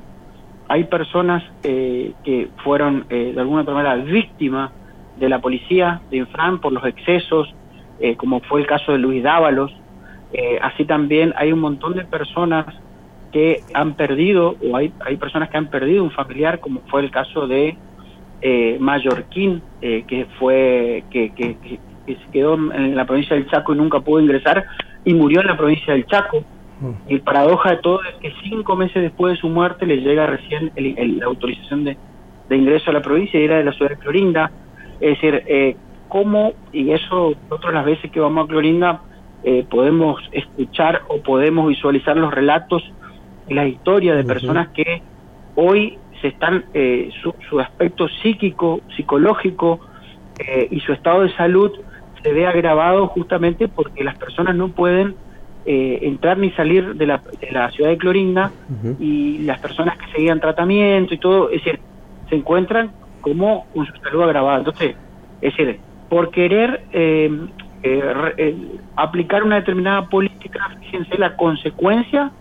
hay 0.69 0.85
personas 0.85 1.45
eh, 1.63 2.13
que 2.25 2.49
fueron 2.65 3.07
eh, 3.11 3.33
de 3.35 3.41
alguna 3.41 3.63
manera 3.63 3.97
víctimas 3.97 4.73
de 5.19 5.29
la 5.29 5.41
policía 5.41 6.01
de 6.11 6.19
Infran 6.19 6.61
por 6.61 6.73
los 6.73 6.85
excesos, 6.85 7.55
eh, 8.01 8.17
como 8.17 8.41
fue 8.41 8.61
el 8.61 8.67
caso 8.67 8.93
de 8.93 8.99
Luis 8.99 9.23
Dávalos. 9.23 9.73
así 10.61 10.85
también 10.85 11.33
hay 11.37 11.53
un 11.53 11.61
montón 11.61 11.95
de 11.95 12.05
personas 12.05 12.67
que 13.33 13.63
han 13.73 13.95
perdido, 13.95 14.57
o 14.63 14.77
hay, 14.77 14.93
hay 15.01 15.17
personas 15.17 15.49
que 15.49 15.57
han 15.57 15.69
perdido 15.69 16.03
un 16.03 16.11
familiar, 16.11 16.61
como 16.61 16.81
fue 16.89 17.01
el 17.01 17.11
caso 17.11 17.47
de 17.47 17.77
eh, 18.43 18.77
Mallorquín, 18.81 19.63
eh, 19.81 20.05
que 20.07 20.27
fue 20.39 21.05
que, 21.11 21.33
que, 21.35 21.79
se 22.07 22.31
quedó 22.33 22.55
en 22.55 22.95
la 22.95 23.05
provincia 23.05 23.35
del 23.35 23.49
Chaco 23.49 23.75
y 23.75 23.79
nunca 23.79 24.01
pudo 24.01 24.21
ingresar 24.21 24.65
y 25.05 25.13
murió 25.15 25.41
en 25.41 25.49
la 25.49 25.57
provincia 25.57 25.93
del 25.93 26.07
Chaco. 26.07 26.45
Y 26.81 26.85
mm. 26.85 26.95
el 27.09 27.21
paradoja 27.23 27.71
de 27.71 27.77
todo 27.79 28.01
es 28.03 28.15
que 28.21 28.33
cinco 28.45 28.77
meses 28.77 29.03
después 29.03 29.35
de 29.35 29.41
su 29.41 29.49
muerte 29.49 29.87
le 29.87 29.97
llega 29.99 30.27
recién 30.27 30.71
la 30.77 31.27
autorización 31.27 31.85
de, 31.85 31.97
ingreso 32.51 32.91
a 32.91 32.95
la 32.95 33.03
provincia 33.03 33.41
y 33.41 33.45
era 33.45 33.57
de 33.57 33.65
la 33.65 33.73
ciudad 33.73 33.91
de 33.91 33.97
Clorinda. 33.97 34.53
Es 35.01 35.21
decir, 35.21 35.43
eh, 35.47 35.77
cómo, 36.09 36.53
y 36.73 36.93
eso 36.93 37.35
nosotros 37.49 37.75
las 37.75 37.85
veces 37.85 38.11
que 38.11 38.21
vamos 38.21 38.45
a 38.45 38.49
Clorinda 38.49 39.01
eh, 39.43 39.65
podemos 39.69 40.21
escuchar 40.33 41.03
o 41.09 41.19
podemos 41.23 41.69
visualizar 41.69 42.17
los 42.17 42.33
relatos 42.33 42.83
y 43.49 43.55
las 43.55 43.69
historias 43.69 44.17
de 44.17 44.25
personas 44.25 44.69
que 44.69 45.03
hoy 45.55 45.99
se 46.27 46.33
están 46.33 46.65
eh, 46.75 47.11
su, 47.23 47.61
aspecto 47.61 48.09
psíquico, 48.09 48.81
psicológico 48.97 49.79
eh, 50.39 50.67
y 50.71 50.81
su 50.81 50.93
estado 50.93 51.23
de 51.23 51.33
salud 51.37 51.71
se 52.23 52.33
ve 52.33 52.47
agravado 52.47 53.07
justamente 53.07 53.69
porque 53.69 54.03
las 54.03 54.19
personas 54.19 54.57
no 54.57 54.69
pueden 54.69 55.15
eh, 55.67 56.01
entrar 56.03 56.39
ni 56.39 56.51
salir 56.53 56.97
de 56.97 57.07
la, 57.07 57.23
de 57.41 57.53
la 57.53 57.71
ciudad 57.71 57.91
de 57.91 57.99
Clorinda 57.99 58.51
y 58.99 59.39
las 59.39 59.61
personas 59.61 59.97
que 59.99 60.11
seguían 60.13 60.41
tratamiento 60.41 61.15
y 61.15 61.19
todo, 61.19 61.51
es 61.51 61.65
decir, 61.65 61.79
se 62.29 62.35
encuentran 62.35 62.91
como 63.21 63.67
con 63.73 63.87
su 63.87 63.93
salud 64.03 64.23
agravada. 64.23 64.59
Entonces, 64.59 64.97
es 65.41 65.57
decir, 65.57 65.79
por 66.09 66.31
querer 66.31 66.83
eh, 67.87 68.35
eh, 68.37 68.57
aplicar 68.97 69.45
una 69.45 69.57
determinada 69.57 70.09
política, 70.09 70.71
fíjense 70.81 71.17
la 71.19 71.37
consecuencia 71.37 72.33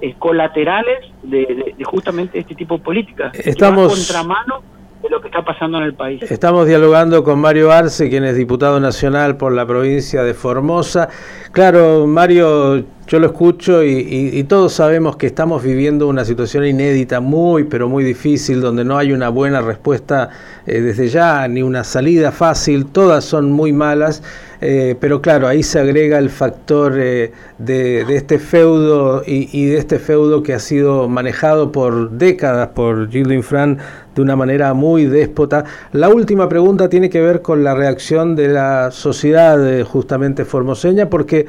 eh, 0.00 0.14
colaterales 0.18 0.98
de, 1.22 1.76
justamente 1.84 2.38
este 2.38 2.56
tipo 2.56 2.78
de 2.78 2.82
políticas. 2.82 3.32
Estamos 3.38 3.94
contramano 3.94 4.62
de 5.02 5.08
lo 5.10 5.20
que 5.20 5.28
está 5.28 5.44
pasando 5.44 5.78
en 5.78 5.84
el 5.84 5.94
país. 5.94 6.20
Estamos 6.22 6.66
dialogando 6.66 7.22
con 7.22 7.38
Mario 7.38 7.70
Arce, 7.70 8.10
quien 8.10 8.24
es 8.24 8.34
diputado 8.34 8.80
nacional 8.80 9.36
por 9.36 9.52
la 9.52 9.66
provincia 9.66 10.24
de 10.24 10.34
Formosa. 10.34 11.08
Claro, 11.52 12.08
Mario, 12.08 12.84
yo 13.06 13.20
lo 13.20 13.26
escucho 13.26 13.84
y, 13.84 14.42
todos 14.48 14.72
sabemos 14.72 15.16
que 15.16 15.26
estamos 15.26 15.62
viviendo 15.62 16.08
una 16.08 16.24
situación 16.24 16.66
inédita, 16.66 17.20
muy, 17.20 17.64
pero 17.64 17.88
muy 17.88 18.02
difícil, 18.02 18.60
donde 18.60 18.84
no 18.84 18.98
hay 18.98 19.12
una 19.12 19.28
buena 19.28 19.60
respuesta 19.60 20.30
desde 20.66 21.06
ya, 21.06 21.46
ni 21.46 21.62
una 21.62 21.84
salida 21.84 22.32
fácil, 22.32 22.86
todas 22.86 23.24
son 23.24 23.52
muy 23.52 23.72
malas. 23.72 24.22
Eh, 24.60 24.96
pero 24.98 25.22
claro, 25.22 25.46
ahí 25.46 25.62
se 25.62 25.78
agrega 25.78 26.18
el 26.18 26.30
factor 26.30 26.94
eh, 26.98 27.32
de, 27.58 28.00
este 28.16 28.38
feudo 28.38 29.22
y, 29.24 29.66
de 29.66 29.78
este 29.78 29.98
feudo 29.98 30.42
que 30.42 30.52
ha 30.52 30.58
sido 30.58 31.08
manejado 31.08 31.70
por 31.70 32.10
décadas 32.10 32.68
por 32.68 33.08
Gildo 33.08 33.34
Infran 33.34 33.78
de 34.16 34.22
una 34.22 34.34
manera 34.34 34.74
muy 34.74 35.04
déspota. 35.04 35.64
La 35.92 36.08
última 36.08 36.48
pregunta 36.48 36.88
tiene 36.88 37.08
que 37.08 37.20
ver 37.20 37.40
con 37.40 37.62
la 37.62 37.74
reacción 37.74 38.34
de 38.34 38.48
la 38.48 38.90
sociedad 38.90 39.64
eh, 39.68 39.84
justamente 39.84 40.44
formoseña, 40.44 41.08
porque 41.08 41.46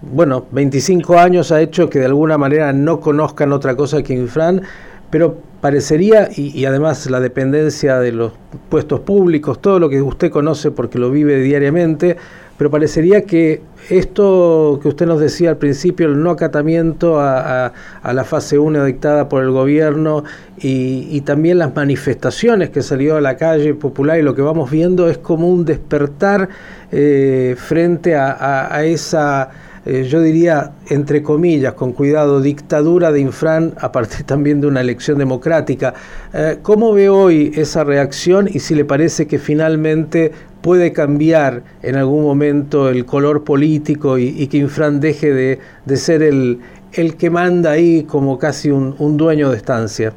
bueno, 0.00 0.46
25 0.52 1.18
años 1.18 1.50
ha 1.52 1.60
hecho 1.60 1.90
que 1.90 1.98
de 1.98 2.06
alguna 2.06 2.38
manera 2.38 2.72
no 2.72 3.00
conozcan 3.00 3.52
otra 3.52 3.76
cosa 3.76 4.02
que 4.02 4.14
Infran, 4.14 4.62
pero 5.10 5.36
parecería, 5.60 6.28
y, 6.34 6.64
además 6.66 7.08
la 7.10 7.20
dependencia 7.20 7.98
de 7.98 8.12
los 8.12 8.32
puestos 8.68 9.00
públicos, 9.00 9.60
todo 9.60 9.78
lo 9.78 9.88
que 9.88 10.00
usted 10.02 10.30
conoce 10.30 10.70
porque 10.70 10.98
lo 10.98 11.10
vive 11.10 11.40
diariamente, 11.40 12.16
pero 12.56 12.70
parecería 12.70 13.22
que 13.22 13.62
esto 13.88 14.80
que 14.82 14.88
usted 14.88 15.06
nos 15.06 15.20
decía 15.20 15.50
al 15.50 15.56
principio, 15.56 16.06
el 16.06 16.22
no 16.22 16.30
acatamiento 16.30 17.20
a, 17.20 17.72
la 18.04 18.24
fase 18.24 18.58
1 18.58 18.84
dictada 18.84 19.28
por 19.28 19.42
el 19.42 19.50
gobierno 19.50 20.24
y, 20.58 21.20
también 21.22 21.58
las 21.58 21.74
manifestaciones 21.74 22.70
que 22.70 22.82
salió 22.82 23.16
a 23.16 23.20
la 23.20 23.36
calle 23.36 23.74
popular 23.74 24.18
y 24.18 24.22
lo 24.22 24.34
que 24.34 24.42
vamos 24.42 24.70
viendo 24.70 25.08
es 25.08 25.18
como 25.18 25.48
un 25.48 25.64
despertar 25.64 26.48
eh, 26.90 27.54
frente 27.58 28.14
a 28.16 28.82
esa 28.84 29.50
eh, 29.86 30.04
yo 30.08 30.20
diría, 30.20 30.72
entre 30.88 31.22
comillas, 31.22 31.74
con 31.74 31.92
cuidado, 31.92 32.40
dictadura 32.40 33.12
de 33.12 33.20
Infran 33.20 33.74
a 33.80 33.92
partir 33.92 34.24
también 34.26 34.60
de 34.60 34.66
una 34.66 34.80
elección 34.80 35.18
democrática. 35.18 35.94
Eh, 36.32 36.58
¿Cómo 36.62 36.92
ve 36.92 37.08
hoy 37.08 37.52
esa 37.54 37.84
reacción 37.84 38.48
y 38.52 38.58
si 38.58 38.74
le 38.74 38.84
parece 38.84 39.26
que 39.26 39.38
finalmente 39.38 40.32
puede 40.62 40.92
cambiar 40.92 41.62
en 41.82 41.96
algún 41.96 42.24
momento 42.24 42.88
el 42.88 43.04
color 43.06 43.44
político 43.44 44.18
y, 44.18 44.46
que 44.48 44.58
Infran 44.58 45.00
deje 45.00 45.32
de, 45.32 45.96
ser 45.96 46.22
el, 46.22 46.58
el, 46.92 47.16
que 47.16 47.30
manda 47.30 47.72
ahí 47.72 48.04
como 48.04 48.38
casi 48.38 48.70
un, 48.70 49.16
dueño 49.16 49.50
de 49.50 49.56
estancia? 49.56 50.12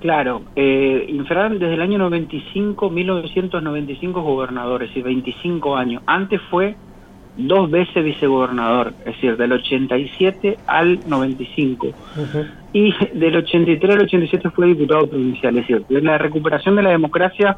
Claro, 0.00 0.42
eh, 0.56 1.06
Infran 1.08 1.58
desde 1.58 1.74
el 1.74 1.80
año 1.80 1.98
95, 1.98 2.90
1995 2.90 4.20
gobernadores 4.20 4.90
y 4.96 5.02
25 5.02 5.76
años. 5.76 6.02
Antes 6.06 6.40
fue 6.50 6.74
dos 7.36 7.70
veces 7.70 8.04
vicegobernador, 8.04 8.92
es 9.00 9.14
decir, 9.14 9.36
del 9.36 9.52
87 9.52 10.58
al 10.66 11.00
95. 11.06 11.88
Y 12.72 12.94
del 13.14 13.36
83 13.36 13.96
al 13.96 14.02
87 14.02 14.50
fue 14.50 14.68
diputado 14.68 15.06
provincial, 15.06 15.56
es 15.58 15.66
decir, 15.66 15.84
en 15.88 16.04
la 16.04 16.18
recuperación 16.18 16.76
de 16.76 16.82
la 16.82 16.90
democracia 16.90 17.56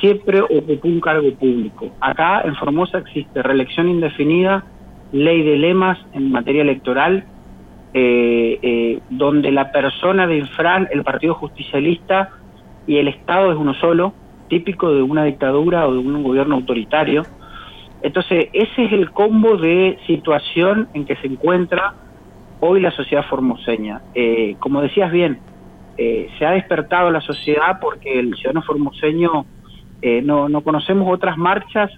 siempre 0.00 0.40
ocupó 0.40 0.88
un 0.88 1.00
cargo 1.00 1.32
público. 1.34 1.90
Acá 2.00 2.42
en 2.42 2.56
Formosa 2.56 2.98
existe 2.98 3.42
reelección 3.42 3.88
indefinida, 3.88 4.64
ley 5.12 5.42
de 5.42 5.56
lemas 5.56 5.98
en 6.12 6.32
materia 6.32 6.62
electoral, 6.62 7.24
eh, 7.94 8.58
eh, 8.62 9.00
donde 9.10 9.52
la 9.52 9.70
persona 9.70 10.26
de 10.26 10.38
Infran, 10.38 10.88
el 10.90 11.04
Partido 11.04 11.34
Justicialista 11.34 12.30
y 12.86 12.96
el 12.96 13.08
Estado 13.08 13.52
es 13.52 13.58
uno 13.58 13.74
solo, 13.74 14.12
típico 14.48 14.92
de 14.92 15.02
una 15.02 15.24
dictadura 15.24 15.86
o 15.86 15.92
de 15.92 15.98
un 15.98 16.22
gobierno 16.22 16.56
autoritario. 16.56 17.22
Entonces, 18.02 18.48
ese 18.52 18.84
es 18.84 18.92
el 18.92 19.10
combo 19.10 19.56
de 19.56 19.98
situación 20.06 20.88
en 20.94 21.04
que 21.04 21.16
se 21.16 21.26
encuentra 21.26 21.94
hoy 22.60 22.80
la 22.80 22.90
sociedad 22.90 23.24
formoseña. 23.28 24.02
Eh, 24.14 24.56
como 24.58 24.80
decías 24.80 25.10
bien, 25.12 25.40
se 25.96 26.46
ha 26.46 26.52
despertado 26.52 27.10
la 27.10 27.20
sociedad 27.20 27.78
porque 27.80 28.18
el 28.18 28.34
ciudadano 28.34 28.62
formoseño 28.62 29.44
no, 30.24 30.48
no 30.48 30.60
conocemos 30.62 31.06
otras 31.08 31.36
marchas 31.36 31.92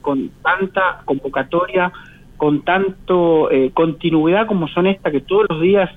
con 0.00 0.30
tanta 0.42 1.00
convocatoria 1.04 1.90
con 2.38 2.62
tanto 2.62 3.50
eh, 3.50 3.72
continuidad 3.74 4.46
como 4.46 4.68
son 4.68 4.86
estas 4.86 5.12
que 5.12 5.20
todos 5.20 5.46
los 5.50 5.60
días 5.60 5.90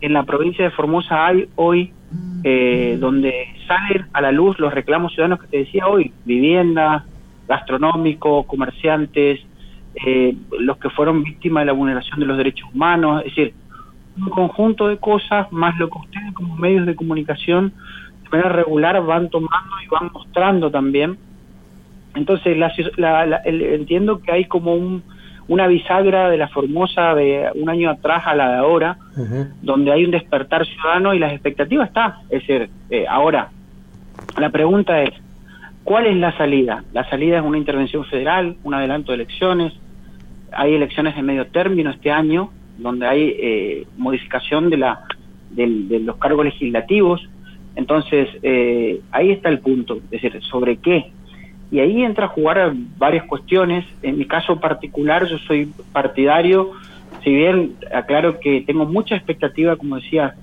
en 0.00 0.14
la 0.14 0.24
provincia 0.24 0.64
de 0.64 0.70
Formosa 0.70 1.26
hay 1.26 1.48
hoy, 1.54 1.92
eh, 2.42 2.96
donde 2.98 3.32
salen 3.68 4.06
a 4.12 4.20
la 4.20 4.32
luz 4.32 4.58
los 4.58 4.74
reclamos 4.74 5.12
ciudadanos 5.12 5.40
que 5.40 5.46
te 5.46 5.58
decía 5.58 5.86
hoy, 5.86 6.12
vivienda, 6.24 7.04
gastronómico, 7.48 8.44
comerciantes, 8.44 9.40
eh, 10.06 10.36
los 10.58 10.78
que 10.78 10.90
fueron 10.90 11.22
víctimas 11.22 11.62
de 11.62 11.66
la 11.66 11.72
vulneración 11.72 12.20
de 12.20 12.26
los 12.26 12.36
derechos 12.36 12.68
humanos, 12.72 13.22
es 13.24 13.34
decir, 13.34 13.54
un 14.16 14.30
conjunto 14.30 14.88
de 14.88 14.98
cosas, 14.98 15.50
más 15.52 15.76
lo 15.78 15.88
que 15.88 15.98
ustedes 15.98 16.32
como 16.34 16.56
medios 16.56 16.86
de 16.86 16.94
comunicación 16.94 17.72
de 18.22 18.28
manera 18.30 18.50
regular 18.50 19.04
van 19.04 19.28
tomando 19.28 19.74
y 19.84 19.88
van 19.88 20.10
mostrando 20.12 20.70
también. 20.70 21.18
Entonces, 22.14 22.56
entiendo 23.44 24.20
que 24.20 24.32
hay 24.32 24.44
como 24.44 24.74
un 24.74 25.02
una 25.48 25.66
bisagra 25.66 26.30
de 26.30 26.38
la 26.38 26.48
Formosa 26.48 27.14
de 27.14 27.50
un 27.54 27.68
año 27.68 27.90
atrás 27.90 28.22
a 28.26 28.34
la 28.34 28.48
de 28.50 28.56
ahora, 28.56 28.96
donde 29.60 29.92
hay 29.92 30.04
un 30.04 30.10
despertar 30.10 30.66
ciudadano 30.66 31.14
y 31.14 31.18
las 31.18 31.32
expectativas 31.32 31.88
está. 31.88 32.20
Es 32.30 32.46
decir, 32.46 32.70
eh, 32.90 33.06
ahora, 33.08 33.50
la 34.38 34.50
pregunta 34.50 35.02
es, 35.02 35.10
¿cuál 35.84 36.06
es 36.06 36.16
la 36.16 36.36
salida? 36.36 36.84
La 36.92 37.08
salida 37.08 37.38
es 37.38 37.44
una 37.44 37.58
intervención 37.58 38.04
federal, 38.04 38.56
un 38.64 38.74
adelanto 38.74 39.12
de 39.12 39.16
elecciones, 39.16 39.72
hay 40.52 40.74
elecciones 40.74 41.16
de 41.16 41.22
medio 41.22 41.46
término 41.46 41.90
este 41.90 42.10
año, 42.10 42.50
donde 42.78 43.06
hay 43.06 43.36
eh, 43.38 43.86
modificación 43.96 44.70
de, 44.70 44.78
la, 44.78 45.04
de, 45.50 46.00
los 46.00 46.16
cargos 46.16 46.44
legislativos. 46.44 47.28
Entonces, 47.76 48.28
eh, 48.42 49.00
ahí 49.10 49.30
está 49.30 49.48
el 49.48 49.60
punto, 49.60 50.00
es 50.10 50.22
decir, 50.22 50.40
¿sobre 50.42 50.76
qué? 50.76 51.12
y 51.74 51.80
ahí 51.80 52.04
entra 52.04 52.26
a 52.26 52.28
jugar 52.28 52.72
varias 52.98 53.24
cuestiones. 53.24 53.84
En 54.00 54.16
mi 54.16 54.26
caso 54.26 54.60
particular, 54.60 55.26
yo 55.26 55.38
soy 55.38 55.72
partidario, 55.92 56.70
si 57.24 57.34
bien 57.34 57.74
aclaro 57.92 58.38
que 58.38 58.60
tengo 58.60 58.84
mucha 58.86 59.16
expectativa, 59.16 59.74
como 59.74 59.96
decía, 59.96 60.36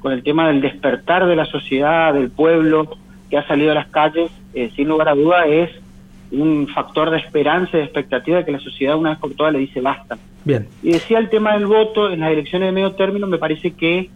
con 0.00 0.10
el 0.12 0.24
tema 0.24 0.48
del 0.48 0.60
despertar 0.60 1.26
de 1.26 1.36
la 1.36 1.44
sociedad, 1.44 2.12
del 2.14 2.30
pueblo 2.30 2.96
que 3.32 3.38
ha 3.38 3.46
salido 3.46 3.72
a 3.72 3.74
las 3.74 3.86
calles, 3.86 4.30
eh, 4.52 4.70
sin 4.76 4.88
lugar 4.88 5.08
a 5.08 5.14
duda 5.14 5.46
es 5.46 5.70
un 6.32 6.68
factor 6.68 7.08
de 7.10 7.16
esperanza 7.16 7.70
y 7.72 7.78
de 7.78 7.84
expectativa 7.84 8.36
de 8.36 8.44
que 8.44 8.52
la 8.52 8.60
sociedad 8.60 8.94
una 8.94 9.08
vez 9.08 9.20
por 9.20 9.32
todas 9.32 9.54
le 9.54 9.60
dice 9.60 9.80
basta. 9.80 10.18
Bien. 10.44 10.68
Y 10.82 10.92
decía 10.92 11.18
el 11.18 11.30
tema 11.30 11.54
del 11.54 11.64
voto 11.64 12.10
en 12.10 12.20
las 12.20 12.30
elecciones 12.30 12.68
de 12.68 12.72
medio 12.72 12.92
término, 12.92 13.26
me 13.26 13.38
parece 13.38 13.70
que 13.70 14.10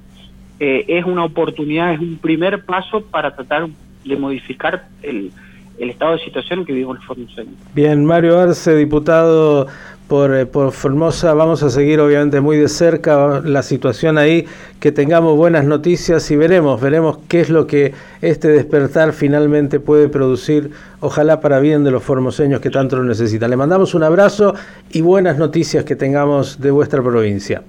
eh, 0.61 0.85
es 0.87 1.07
una 1.07 1.25
oportunidad, 1.25 1.95
es 1.95 2.01
un 2.01 2.19
primer 2.19 2.67
paso 2.67 3.01
para 3.01 3.35
tratar 3.35 3.69
de 4.05 4.17
modificar 4.17 4.87
el, 5.03 5.33
el 5.79 5.89
estado 5.89 6.13
de 6.13 6.19
situación 6.19 6.67
que 6.67 6.75
vivimos 6.75 6.99
en 6.99 7.03
Formosa. 7.05 7.43
Bien, 7.75 8.05
Mario 8.05 8.39
Arce, 8.39 8.77
diputado 8.77 9.67
por, 10.09 10.35
eh, 10.35 10.47
por 10.47 10.73
Formosa, 10.73 11.35
vamos 11.35 11.63
a 11.63 11.71
seguir 11.71 12.01
obviamente 12.01 12.41
muy 12.41 12.57
de 12.57 12.69
cerca 12.69 13.41
la 13.45 13.63
situación 13.63 14.19
ahí, 14.19 14.45
que 14.81 14.93
tengamos 14.93 15.37
buenas 15.37 15.65
noticias 15.65 16.31
y 16.31 16.37
veremos, 16.37 16.81
veremos 16.81 17.19
qué 17.29 17.41
es 17.41 17.51
lo 17.51 17.67
que 17.67 17.93
este 18.23 18.49
despertar 18.49 19.13
finalmente 19.13 19.81
puede 19.81 20.09
producir, 20.09 20.71
ojalá 21.01 21.41
para 21.41 21.59
bien 21.59 21.85
de 21.85 21.91
los 21.91 22.03
formoseños 22.03 22.61
que 22.61 22.71
tanto 22.71 22.97
lo 22.97 23.05
necesitan. 23.05 23.51
Le 23.51 23.57
mandamos 23.57 23.95
un 23.95 24.03
abrazo 24.03 24.55
y 24.93 25.01
buenas 25.03 25.39
noticias 25.39 25.85
que 25.85 25.97
tengamos 25.97 26.61
de 26.61 26.71
vuestra 26.71 27.03
provincia. 27.03 27.63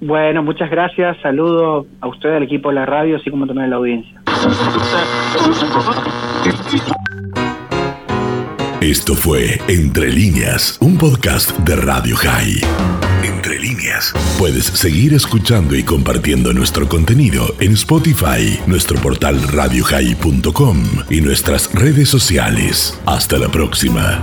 Bueno, 0.00 0.42
muchas 0.42 0.70
gracias, 0.70 1.16
saludo 1.22 1.86
a 2.00 2.08
usted, 2.08 2.34
al 2.34 2.42
equipo 2.42 2.68
de 2.68 2.74
la 2.74 2.86
radio, 2.86 3.16
así 3.16 3.30
como 3.30 3.46
también 3.46 3.66
a 3.66 3.68
la 3.68 3.76
audiencia. 3.76 4.20
Esto 8.86 9.16
fue 9.16 9.60
Entre 9.66 10.12
líneas, 10.12 10.76
un 10.78 10.96
podcast 10.96 11.50
de 11.58 11.74
Radio 11.74 12.14
High. 12.14 12.60
Entre 13.24 13.58
líneas. 13.58 14.14
Puedes 14.38 14.66
seguir 14.66 15.12
escuchando 15.12 15.74
y 15.74 15.82
compartiendo 15.82 16.52
nuestro 16.52 16.88
contenido 16.88 17.52
en 17.58 17.72
Spotify, 17.72 18.60
nuestro 18.68 18.96
portal 19.00 19.42
radiohigh.com 19.42 20.84
y 21.10 21.20
nuestras 21.20 21.74
redes 21.74 22.08
sociales. 22.08 22.96
Hasta 23.06 23.38
la 23.38 23.48
próxima. 23.48 24.22